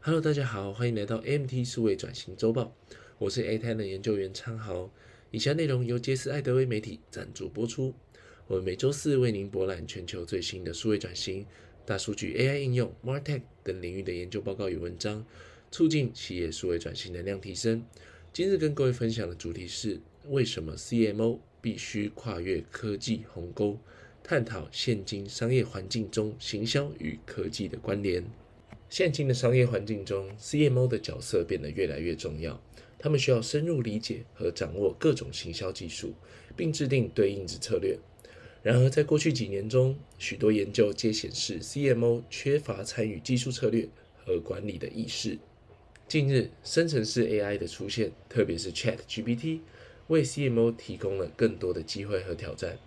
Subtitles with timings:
[0.00, 2.72] Hello，大家好，欢迎来到 MT 数位转型周报，
[3.18, 4.88] 我是 AMT 研究员昌豪。
[5.32, 7.92] 以下内容由杰斯艾德威媒体赞助播出。
[8.46, 11.44] 我们每周四为您博览全球最新的数位转型、
[11.84, 15.26] 大数据、AI 应用、MarTech 等领域的研究报告与文章，
[15.72, 17.84] 促进企业数位转型能量提升。
[18.32, 23.76] 今日跟各位分享的主题是：为什么 CMO 必须跨越科技鸿沟？
[24.22, 28.24] 探讨现今商业环境中行销与科技的关联。
[28.90, 32.58] 现今的商业环境中，CMO 的角色变得越来越重要。
[32.98, 36.14] 他们需要深入理解和掌握各种行销技术，
[36.56, 37.98] 并制定对应之策略。
[38.62, 43.88] 然而，在过去几年中，许多研究皆显示，CMO 缺乏参与技术策略
[44.24, 45.38] 和管理的意识。
[46.08, 49.60] 近日，生成式 AI 的出现，特别是 ChatGPT，
[50.08, 52.78] 为 CMO 提供了更多的机会和挑战。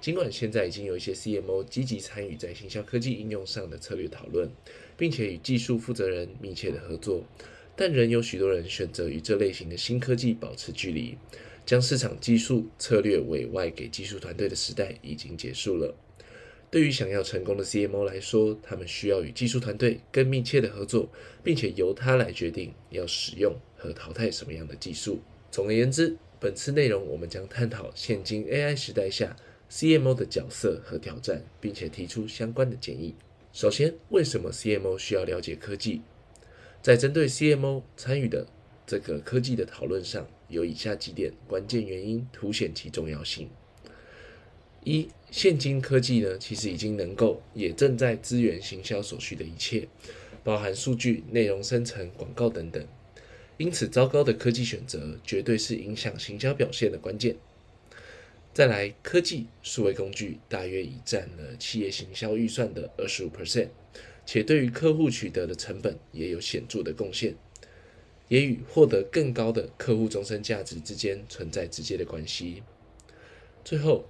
[0.00, 4.48] 尽管现在已经有一些 CMO 积极参与在行销科技应用上的策略讨论，
[4.96, 7.24] 并且与技术负责人密切的合作，
[7.74, 11.18] 但仍有许多人选择与这类型的新科技保持距离，
[11.66, 15.94] 将市场技术策略委外给技术团队的时代已经结束了。
[16.70, 21.08] 对于想要成功的 CMO 来说，他们需要与技术团队更密切的合作，
[21.42, 25.18] 并且由他来决定要使用和淘汰什么样的技术。
[25.50, 29.34] 总而言之，本次内容我们将探讨现今 AI 时代下。
[29.70, 33.14] CMO 的角色和挑战，并且提出相关的建议。
[33.52, 36.02] 首先，为什么 CMO 需要了解科技？
[36.80, 38.46] 在针对 CMO 参与的
[38.86, 43.50] 这个科技的讨论上，有以下几点关键原因凸显其重要性：
[44.84, 49.88] 一、现今科技呢，其实已经能够，也正在支援行销所需的一切，
[50.44, 52.86] 包含数据、内容生成、广告等等。
[53.56, 57.36] 因此，糟糕的科技选择绝对是影响行销表现的关键。
[58.58, 63.68] 再来，科技数位工具大约已占了企业行销预算的二十五 percent，
[64.26, 67.36] 且对于客户取得的成本也有显著的贡献，
[68.26, 72.64] 也与获得更高的客户终身价值之间存在直接的关系。
[73.64, 74.04] 最后，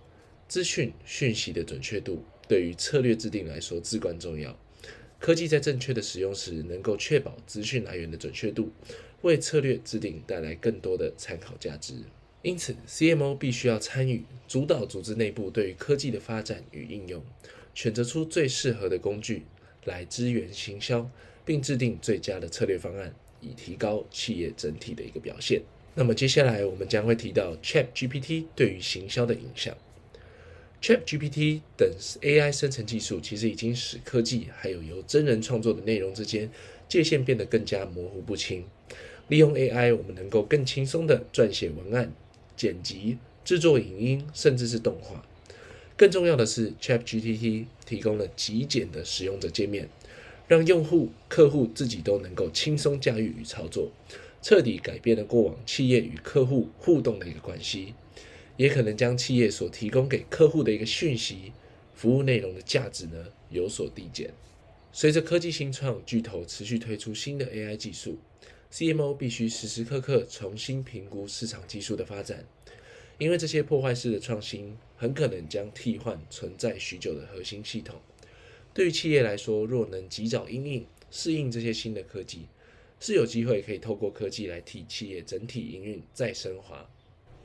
[0.49, 4.59] 资讯讯息的准确度对于策略制定来说至关重要。
[5.19, 8.73] 科技在正确的使用时，能够确保资讯来源的准确度，
[9.21, 11.97] 为策略制定带来更多的参考价值。
[12.43, 17.23] 因此，CMO 必须要参与主导组织内部对于科技的发展与应用，
[17.75, 19.43] 选择出最适合的工具
[19.85, 21.11] 来支援行销，
[21.45, 25.63] 并制定最佳的策略方案，以提高企业整体的一个表现。
[25.95, 29.77] 那么接下来我们将会提到 ChatGPT 对于行销的影响。
[30.81, 31.91] ChatGPT 等
[32.21, 36.49] AI 生成技术其实已经使科技还有由真人创作的内容之间
[36.89, 38.65] 界限变得更加模糊不清。
[39.27, 42.13] 利用 AI，我们能够更轻松地撰写文案。
[42.59, 45.25] 剪辑、制作影音，甚至是动画。
[45.97, 49.89] 更重要的是，ChatGPT 提供了极简的使用者界面，
[50.49, 53.91] 让用户、客户自己都能够轻松驾驭与操作，
[54.43, 57.95] 彻底改变了过往企业与客户互动的一个关系，
[58.57, 61.53] 也可能将企业所提供给客户的一个讯息、
[61.95, 64.33] 服务内容的价值呢有所递减。
[64.93, 68.19] 随着科技新创巨头持续推出新的 AI 技术。
[68.73, 72.45] CMO 必须时时刻刻重新评估市场技术的发展，
[73.17, 77.99] 因为这些破坏式的创新很可能将替换存在许久的核心系统。
[78.75, 82.47] 对于企业来说，若能及早应应适应这些新的科技，
[83.01, 86.89] 是有机会可以透过科技来替企业整体营运再升华。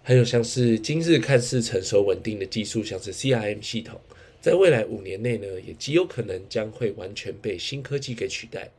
[0.03, 3.99] 还有像是今日看似成熟稳定的技术，像是 CRM 系统，
[4.41, 8.69] 在未来五年内呢，也极有可能将会完全被新科技给取代。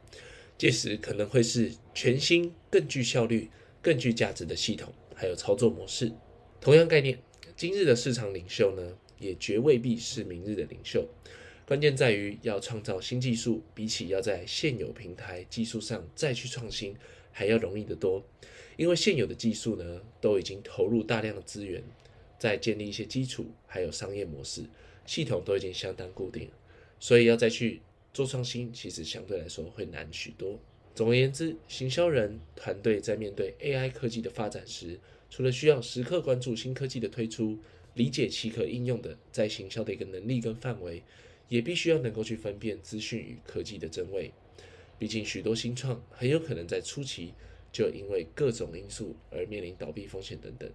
[0.57, 3.51] 届时可能会是全新、更具效率、
[3.83, 6.13] 更具价值的系统，还有操作模式。
[6.61, 7.19] 同样概念，
[7.57, 11.09] 今日的市场领袖呢，也绝未必是明日的领袖。
[11.67, 16.95] 关键在于要创造新技术，比起要在现有平台技术上再去创新，
[17.33, 18.25] 还要容易得多。
[18.77, 21.83] 因为现有的技术呢，都已经投入大量的资源，
[22.39, 24.65] 在建立一些基础，还有商业模式，
[25.05, 26.49] 系统都已经相当固定，
[27.01, 27.81] 所以要再去。
[28.15, 30.59] 做创新其实相对来说会难许多。
[30.95, 34.99] 总而言之，行销人团队在面对 AI 科技的发展时，
[35.29, 37.59] 除了需要时刻关注新科技的推出，
[37.95, 41.03] 理解其可应用的在行销的一个能力跟范围，
[41.49, 44.33] 也必须要能够去分辨资讯与科技的真伪。
[44.97, 47.35] 毕竟许多新创很有可能在初期
[47.73, 50.71] 就因为各种因素而面临倒闭风险等等。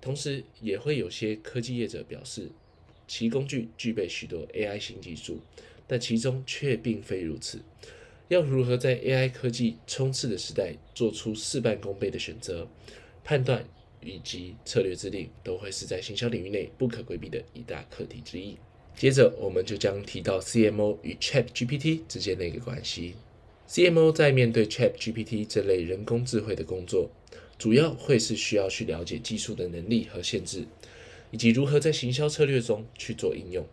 [0.00, 2.50] 同时，也会有些科技业者表示，
[3.06, 5.40] 其工具具备许多 AI 新技术。
[5.88, 7.60] 但其中却并非如此。
[8.26, 12.66] 要如何在 AI 科技冲刺的时代做出事半功倍的选择、
[13.22, 13.64] 判断
[14.02, 18.56] 以及策略制定，都会是在行销领域内不可规避的一大课题之一。
[18.96, 23.14] 接着，我们就将提到 CMO 与 ChatGPT 之间的一个关系。
[23.68, 27.08] CMO 在面对 ChatGPT 这类人工智慧的工作，
[27.56, 30.64] 主要会是需要去了解技术的能力和限制，
[31.36, 33.66] 以及如何在行销策略中去做应用，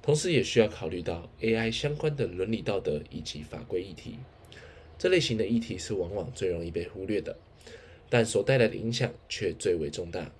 [0.00, 4.16] 同时也需要考虑到 AI 相关的伦理道德以及法规议题。
[4.96, 7.36] 这类型的议题是往往最容易被忽略的，
[8.08, 10.32] 但所带来的影响却最为重大。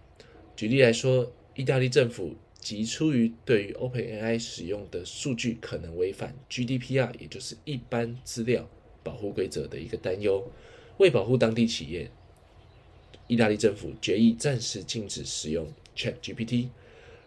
[0.56, 8.66] 举例来说，意大利政府即出于对于 OpenAI 使用的数据可能违反 GDPR，也就是一般资料
[9.02, 10.50] 保护规则的一个担忧，
[10.96, 12.10] 为保护当地企业，
[13.26, 16.68] 意大利政府决议暂时禁止使用 ChatGPT。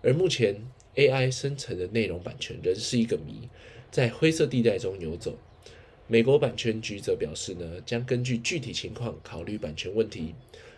[0.02, 0.56] 而目前
[0.96, 3.50] AI 生成的内容版权仍是一个谜，
[3.92, 5.38] 在灰色地带中游走。
[6.08, 10.34] 美国版权局则表示呢，将根据具体情况考虑版权问题。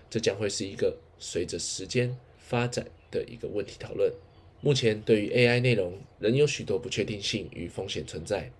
[0.09, 4.11] 这将会是一个随着时间发展的一个问题讨论。
[4.61, 8.51] 目前对于 AI 内容仍有许多不确定性与风险存在，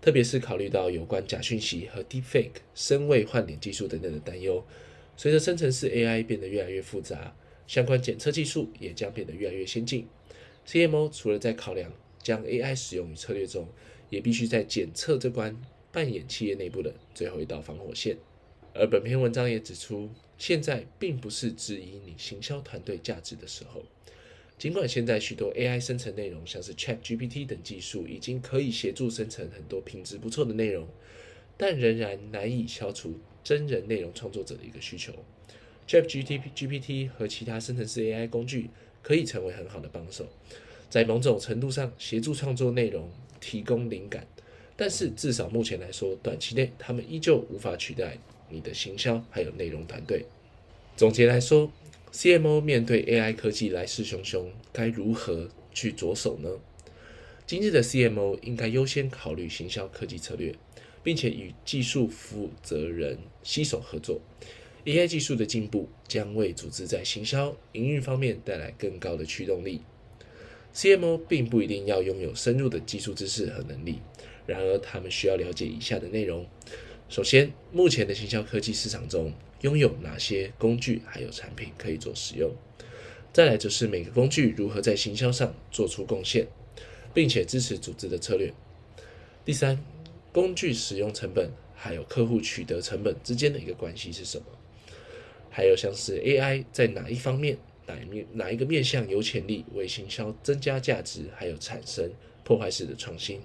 [0.00, 4.64] 特别是考虑到有关假讯息和 Deepfake 声位换脸技术等等的担忧。
[5.16, 7.36] 随着生成式 AI 变得越来越复杂，
[7.66, 10.06] 相关检测技术也将变得越来越先进。
[10.66, 11.92] CMO 除了在考量
[12.22, 13.68] 将 AI 使用于策略中，
[14.10, 15.56] 也必须在检测这关。
[15.92, 18.18] 扮演企业内部的最后一道防火线，
[18.74, 23.82] 而本篇文章也指出，现在并不是质疑你行销团队价值的时候。
[24.58, 30.86] 尽管现在许多 AI 生成内容，像是 ChatGPT 等技术，已经可以协助生成很多品质不错的内容，
[31.56, 35.14] 但仍然难以消除真人内容创作者的一个需求。
[35.88, 38.70] ChatGPT 和其他生成式 AI 工具
[39.02, 40.26] 可以成为很好的帮手，
[40.90, 43.08] 在某种程度上协助创作内容，
[43.40, 44.26] 提供灵感。
[44.76, 48.18] 但是至少目前来说，短期内他们依旧无法取代
[48.50, 50.26] 你的行销还有内容团队。
[50.96, 51.70] 总结来说
[52.12, 56.50] ，CMO 面对 AI 科技来势汹汹，该如何去着手呢？
[57.46, 60.54] 今日的 CMO 应该优先考虑行销科技策略，
[61.04, 64.20] 并且与技术负责人携手合作。
[64.86, 69.82] AI 技术的进步将为组织在行销营运方面带来更高的驱动力。
[70.72, 73.98] CMO 并不一定要拥有深入的技术知识和能力。
[74.46, 76.46] 然而，他们需要了解以下的内容：
[77.08, 82.48] 首先，目前的行销科技市场中拥有哪些工具还有产品可以做使用；
[83.32, 86.46] 再来就是每个工具如何在行销上做出贡献，
[87.12, 88.52] 并且支持组织的策略；
[89.44, 89.84] 第三，
[90.30, 94.44] 工具使用成本还有客户取得成本之间的一个关系是什么；
[95.56, 97.56] 还有像是 AI 在哪一方面、
[97.86, 102.12] 哪一面、哪一个面向有潜力为行销增加价值，还有产生
[102.44, 103.40] 破坏式的创新。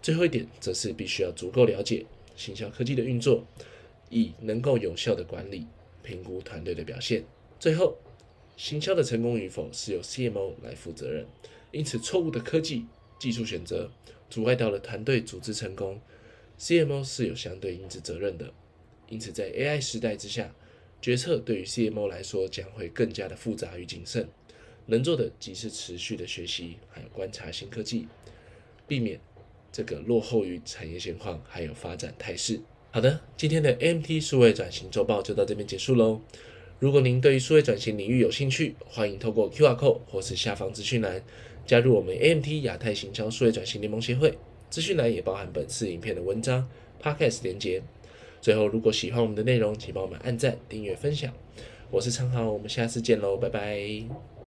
[0.00, 3.44] 最后一点，则是必须要足够了解行销科技的运作，
[4.08, 5.66] 以能够有效的管理、
[6.04, 7.24] 评估团队的表现。
[7.58, 7.98] 最后，
[8.56, 11.26] 行销的成功与否是由 CMO 来负责任，
[11.72, 12.86] 因此错误的科技
[13.18, 13.90] 技术选择
[14.28, 16.00] 阻碍到了团队组织成功
[16.60, 18.52] ，CMO 是有相对应之责任的。
[19.08, 20.54] 因此，在 AI 时代之下，
[21.00, 24.28] 决策对于 CMO 来说将会更加的复杂与谨慎，
[24.86, 28.06] 能做的即是持续的学习，还有观察新科技，
[28.86, 29.20] 避免。
[29.72, 32.60] 这个落后于产业现况还有发展态势。
[32.90, 36.20] 好的，今天的 M T 数位转型周报就到这边结束喽。
[36.80, 41.22] 如果您对于数位转型领域有兴趣，欢迎透过 QR Code 或是下方资讯栏
[41.64, 44.36] 加入我们 AMT 亚太行销数位转型联盟协会。
[44.68, 46.68] 资讯栏也包含本次影片的文章、
[47.00, 47.80] Podcast 连接。
[48.40, 51.32] 最后，如果喜欢我们的内容，请帮我们按赞、订阅、分享。
[51.90, 54.29] 我是昌豪，我们下次见喽，拜拜。